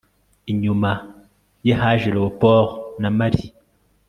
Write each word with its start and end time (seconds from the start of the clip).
inyuma 0.51 0.91
ye 1.67 1.73
haje 1.79 2.09
leopold 2.15 2.69
na 3.01 3.09
marie 3.17 3.51